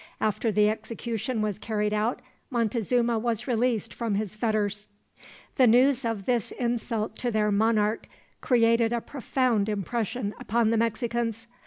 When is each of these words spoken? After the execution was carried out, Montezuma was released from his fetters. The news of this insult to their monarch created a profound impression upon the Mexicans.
After 0.19 0.51
the 0.51 0.67
execution 0.67 1.43
was 1.43 1.59
carried 1.59 1.93
out, 1.93 2.23
Montezuma 2.49 3.19
was 3.19 3.45
released 3.47 3.93
from 3.93 4.15
his 4.15 4.35
fetters. 4.35 4.87
The 5.57 5.67
news 5.67 6.05
of 6.05 6.25
this 6.25 6.49
insult 6.53 7.15
to 7.19 7.29
their 7.29 7.51
monarch 7.51 8.07
created 8.41 8.93
a 8.93 8.99
profound 9.01 9.69
impression 9.69 10.33
upon 10.39 10.71
the 10.71 10.77
Mexicans. 10.77 11.45